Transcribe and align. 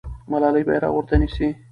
ملالۍ 0.31 0.63
بیرغ 0.67 0.91
ورته 0.95 1.15
نیسي. 1.21 1.47